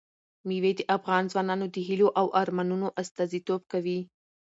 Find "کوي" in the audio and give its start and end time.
3.71-3.99